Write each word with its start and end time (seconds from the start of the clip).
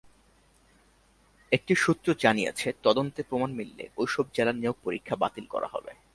একটি 1.51 1.73
সূত্র 1.75 2.07
জানিয়েছে, 2.19 2.67
তদন্তে 2.83 3.21
প্রমাণ 3.29 3.49
মিললে 3.53 3.85
ওইসব 3.97 4.25
জেলার 4.33 4.55
নিয়োগ 4.55 4.77
পরীক্ষা 4.83 5.15
বাতিল 5.15 5.45
করা 5.45 5.67
হবে। 5.67 5.91